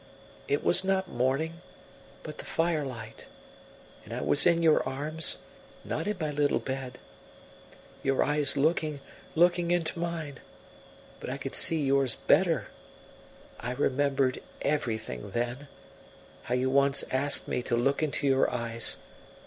It 0.47 0.63
was 0.63 0.83
not 0.83 1.07
morning, 1.09 1.61
but 2.23 2.39
the 2.39 2.43
firelight, 2.45 3.27
and 4.03 4.11
I 4.11 4.21
was 4.21 4.47
in 4.47 4.63
your 4.63 4.81
arms, 4.83 5.37
not 5.85 6.07
in 6.07 6.17
my 6.19 6.31
little 6.31 6.57
bed. 6.57 6.97
Your 8.01 8.23
eyes 8.23 8.57
looking, 8.57 8.99
looking 9.35 9.69
into 9.69 9.99
mine. 9.99 10.39
But 11.19 11.29
I 11.29 11.37
could 11.37 11.53
see 11.53 11.85
yours 11.85 12.15
better. 12.15 12.69
I 13.59 13.73
remembered 13.73 14.41
everything 14.63 15.29
then, 15.29 15.67
how 16.45 16.55
you 16.55 16.71
once 16.71 17.03
asked 17.11 17.47
me 17.47 17.61
to 17.61 17.75
look 17.77 18.01
into 18.01 18.25
your 18.25 18.49
eyes. 18.51 18.97